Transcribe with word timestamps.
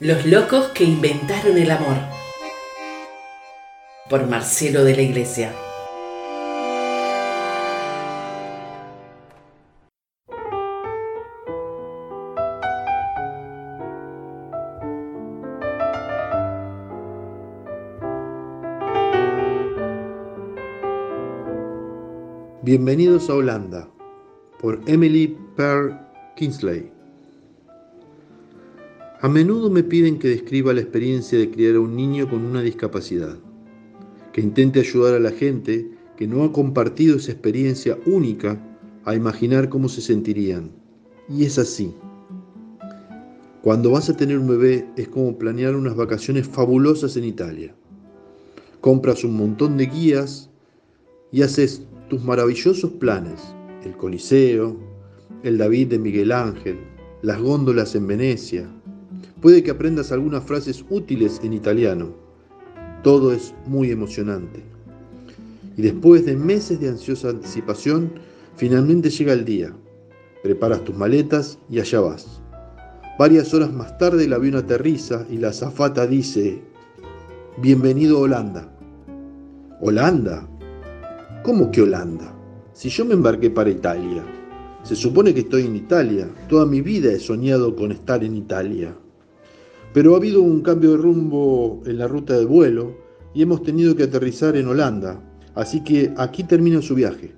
Los 0.00 0.26
locos 0.26 0.70
que 0.74 0.82
inventaron 0.82 1.56
el 1.56 1.70
amor. 1.70 1.94
Por 4.10 4.26
Marcelo 4.26 4.82
de 4.82 4.96
la 4.96 5.02
Iglesia. 5.02 5.54
Bienvenidos 22.62 23.30
a 23.30 23.34
Holanda 23.34 23.88
por 24.58 24.80
Emily 24.88 25.38
Pearl 25.56 25.96
Kingsley. 26.34 27.03
A 29.24 29.28
menudo 29.30 29.70
me 29.70 29.82
piden 29.82 30.18
que 30.18 30.28
describa 30.28 30.74
la 30.74 30.82
experiencia 30.82 31.38
de 31.38 31.50
criar 31.50 31.76
a 31.76 31.80
un 31.80 31.96
niño 31.96 32.28
con 32.28 32.44
una 32.44 32.60
discapacidad, 32.60 33.38
que 34.34 34.42
intente 34.42 34.80
ayudar 34.80 35.14
a 35.14 35.18
la 35.18 35.30
gente 35.30 35.88
que 36.18 36.26
no 36.26 36.44
ha 36.44 36.52
compartido 36.52 37.16
esa 37.16 37.32
experiencia 37.32 37.98
única 38.04 38.60
a 39.06 39.14
imaginar 39.14 39.70
cómo 39.70 39.88
se 39.88 40.02
sentirían. 40.02 40.72
Y 41.26 41.46
es 41.46 41.58
así. 41.58 41.94
Cuando 43.62 43.92
vas 43.92 44.10
a 44.10 44.16
tener 44.18 44.38
un 44.38 44.46
bebé 44.46 44.86
es 44.98 45.08
como 45.08 45.38
planear 45.38 45.74
unas 45.74 45.96
vacaciones 45.96 46.46
fabulosas 46.46 47.16
en 47.16 47.24
Italia. 47.24 47.74
Compras 48.82 49.24
un 49.24 49.38
montón 49.38 49.78
de 49.78 49.86
guías 49.86 50.50
y 51.32 51.40
haces 51.40 51.86
tus 52.10 52.22
maravillosos 52.22 52.90
planes, 52.90 53.40
el 53.86 53.96
Coliseo, 53.96 54.76
el 55.42 55.56
David 55.56 55.88
de 55.88 55.98
Miguel 55.98 56.30
Ángel, 56.30 56.76
las 57.22 57.40
góndolas 57.40 57.94
en 57.94 58.06
Venecia. 58.06 58.68
Puede 59.44 59.62
que 59.62 59.72
aprendas 59.72 60.10
algunas 60.10 60.42
frases 60.42 60.82
útiles 60.88 61.38
en 61.44 61.52
italiano. 61.52 62.14
Todo 63.02 63.30
es 63.30 63.54
muy 63.66 63.90
emocionante. 63.90 64.62
Y 65.76 65.82
después 65.82 66.24
de 66.24 66.34
meses 66.34 66.80
de 66.80 66.88
ansiosa 66.88 67.28
anticipación, 67.28 68.10
finalmente 68.56 69.10
llega 69.10 69.34
el 69.34 69.44
día. 69.44 69.70
Preparas 70.42 70.82
tus 70.82 70.96
maletas 70.96 71.58
y 71.68 71.78
allá 71.78 72.00
vas. 72.00 72.40
Varias 73.18 73.52
horas 73.52 73.70
más 73.70 73.98
tarde 73.98 74.24
el 74.24 74.32
avión 74.32 74.54
aterriza 74.54 75.26
y 75.28 75.36
la 75.36 75.48
azafata 75.48 76.06
dice, 76.06 76.62
Bienvenido 77.58 78.16
a 78.16 78.20
Holanda. 78.20 78.72
¿Holanda? 79.82 80.48
¿Cómo 81.42 81.70
que 81.70 81.82
Holanda? 81.82 82.34
Si 82.72 82.88
yo 82.88 83.04
me 83.04 83.12
embarqué 83.12 83.50
para 83.50 83.68
Italia. 83.68 84.24
Se 84.84 84.96
supone 84.96 85.34
que 85.34 85.40
estoy 85.40 85.66
en 85.66 85.76
Italia. 85.76 86.30
Toda 86.48 86.64
mi 86.64 86.80
vida 86.80 87.12
he 87.12 87.18
soñado 87.18 87.76
con 87.76 87.92
estar 87.92 88.24
en 88.24 88.36
Italia. 88.36 88.96
Pero 89.94 90.14
ha 90.14 90.16
habido 90.16 90.42
un 90.42 90.60
cambio 90.60 90.90
de 90.90 90.96
rumbo 90.96 91.80
en 91.86 91.98
la 91.98 92.08
ruta 92.08 92.36
de 92.36 92.44
vuelo 92.44 92.96
y 93.32 93.42
hemos 93.42 93.62
tenido 93.62 93.94
que 93.94 94.02
aterrizar 94.02 94.56
en 94.56 94.66
Holanda. 94.66 95.22
Así 95.54 95.84
que 95.84 96.12
aquí 96.16 96.42
termina 96.42 96.82
su 96.82 96.96
viaje. 96.96 97.32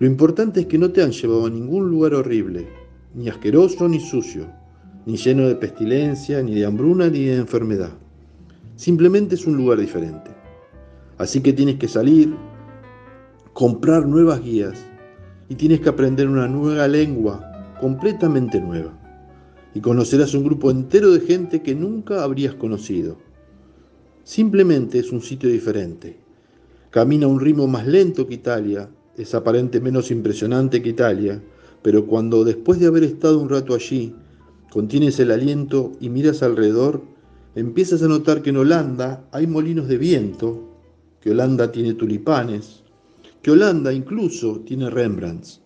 Lo 0.00 0.06
importante 0.08 0.60
es 0.60 0.66
que 0.66 0.78
no 0.78 0.90
te 0.90 1.00
han 1.00 1.12
llevado 1.12 1.46
a 1.46 1.50
ningún 1.50 1.88
lugar 1.88 2.14
horrible, 2.14 2.66
ni 3.14 3.28
asqueroso 3.28 3.88
ni 3.88 4.00
sucio, 4.00 4.48
ni 5.06 5.16
lleno 5.16 5.46
de 5.46 5.54
pestilencia, 5.54 6.42
ni 6.42 6.56
de 6.56 6.66
hambruna, 6.66 7.08
ni 7.08 7.26
de 7.26 7.36
enfermedad. 7.36 7.92
Simplemente 8.74 9.36
es 9.36 9.46
un 9.46 9.56
lugar 9.56 9.78
diferente. 9.78 10.32
Así 11.18 11.40
que 11.40 11.52
tienes 11.52 11.76
que 11.76 11.86
salir, 11.86 12.34
comprar 13.52 14.06
nuevas 14.06 14.42
guías 14.42 14.84
y 15.48 15.54
tienes 15.54 15.80
que 15.80 15.90
aprender 15.90 16.26
una 16.28 16.48
nueva 16.48 16.88
lengua 16.88 17.76
completamente 17.80 18.60
nueva. 18.60 18.99
Y 19.74 19.80
conocerás 19.80 20.34
un 20.34 20.44
grupo 20.44 20.70
entero 20.70 21.12
de 21.12 21.20
gente 21.20 21.62
que 21.62 21.74
nunca 21.74 22.24
habrías 22.24 22.54
conocido. 22.54 23.18
Simplemente 24.24 24.98
es 24.98 25.12
un 25.12 25.22
sitio 25.22 25.48
diferente. 25.48 26.18
Camina 26.90 27.26
a 27.26 27.28
un 27.28 27.40
ritmo 27.40 27.66
más 27.66 27.86
lento 27.86 28.26
que 28.26 28.34
Italia, 28.34 28.88
es 29.16 29.34
aparentemente 29.34 29.80
menos 29.80 30.10
impresionante 30.10 30.82
que 30.82 30.90
Italia, 30.90 31.40
pero 31.82 32.06
cuando 32.06 32.44
después 32.44 32.80
de 32.80 32.86
haber 32.86 33.04
estado 33.04 33.38
un 33.38 33.48
rato 33.48 33.74
allí, 33.74 34.14
contienes 34.70 35.18
el 35.20 35.30
aliento 35.30 35.92
y 36.00 36.08
miras 36.08 36.42
alrededor, 36.42 37.02
empiezas 37.54 38.02
a 38.02 38.08
notar 38.08 38.42
que 38.42 38.50
en 38.50 38.58
Holanda 38.58 39.24
hay 39.32 39.46
molinos 39.46 39.88
de 39.88 39.98
viento 39.98 40.68
que 41.20 41.30
Holanda 41.30 41.70
tiene 41.70 41.94
tulipanes, 41.94 42.82
que 43.42 43.50
Holanda 43.50 43.92
incluso 43.92 44.60
tiene 44.60 44.90
Rembrandts. 44.90 45.60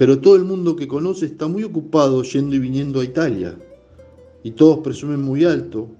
Pero 0.00 0.18
todo 0.18 0.34
el 0.34 0.46
mundo 0.46 0.76
que 0.76 0.88
conoce 0.88 1.26
está 1.26 1.46
muy 1.46 1.62
ocupado 1.62 2.22
yendo 2.22 2.56
y 2.56 2.58
viniendo 2.58 3.00
a 3.00 3.04
Italia, 3.04 3.54
y 4.42 4.52
todos 4.52 4.78
presumen 4.78 5.20
muy 5.20 5.44
alto 5.44 5.90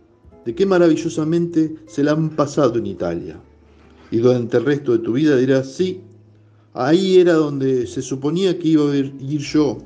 de 0.46 0.54
qué 0.54 0.64
maravillosamente 0.64 1.74
se 1.86 2.02
la 2.02 2.12
han 2.12 2.30
pasado 2.30 2.78
en 2.78 2.86
Italia. 2.86 3.38
Y 4.10 4.16
durante 4.16 4.56
el 4.56 4.64
resto 4.64 4.92
de 4.92 5.00
tu 5.00 5.12
vida 5.12 5.36
dirás, 5.36 5.70
sí, 5.70 6.00
ahí 6.72 7.18
era 7.18 7.34
donde 7.34 7.86
se 7.86 8.00
suponía 8.00 8.58
que 8.58 8.68
iba 8.68 8.90
a 8.90 8.96
ir 8.96 9.38
yo, 9.38 9.76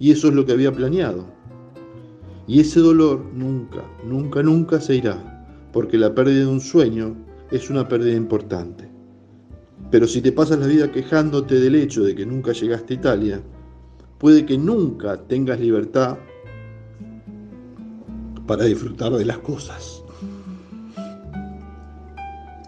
y 0.00 0.10
eso 0.10 0.26
es 0.26 0.34
lo 0.34 0.44
que 0.44 0.50
había 0.50 0.72
planeado. 0.72 1.26
Y 2.48 2.58
ese 2.58 2.80
dolor 2.80 3.24
nunca, 3.32 3.84
nunca, 4.04 4.42
nunca 4.42 4.80
se 4.80 4.96
irá, 4.96 5.46
porque 5.72 5.96
la 5.96 6.12
pérdida 6.12 6.40
de 6.40 6.46
un 6.48 6.60
sueño 6.60 7.14
es 7.52 7.70
una 7.70 7.86
pérdida 7.86 8.16
importante. 8.16 8.90
Pero 9.92 10.08
si 10.08 10.20
te 10.20 10.32
pasas 10.32 10.58
la 10.58 10.66
vida 10.66 10.90
quejándote 10.90 11.60
del 11.60 11.76
hecho 11.76 12.02
de 12.02 12.16
que 12.16 12.26
nunca 12.26 12.50
llegaste 12.50 12.94
a 12.94 12.96
Italia, 12.96 13.42
puede 14.20 14.44
que 14.44 14.58
nunca 14.58 15.16
tengas 15.16 15.58
libertad 15.58 16.18
para 18.46 18.64
disfrutar 18.64 19.12
de 19.12 19.24
las 19.24 19.38
cosas 19.38 20.04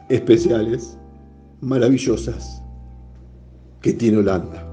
especiales, 0.08 0.98
maravillosas 1.60 2.62
que 3.82 3.92
tiene 3.92 4.18
Holanda. 4.18 4.71